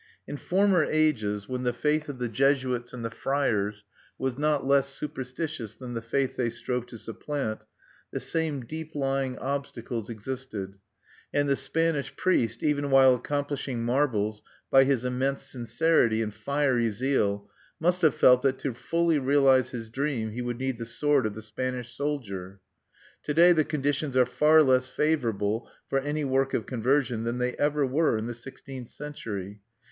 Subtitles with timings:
[0.27, 3.83] In former ages, when the faith of the Jesuits and the friars
[4.17, 7.61] was not less superstitious than the faith they strove to supplant,
[8.09, 10.79] the same deep lying obstacles existed;
[11.31, 14.41] and the Spanish priest, even while accomplishing marvels
[14.71, 17.47] by his immense sincerity and fiery zeal,
[17.79, 21.35] must have felt that to fully realize his dream he would need the sword of
[21.35, 22.59] the Spanish soldier.
[23.21, 27.53] To day the conditions are far less favorable for any work of conversion than they
[27.57, 29.61] ever were in the sixteenth century.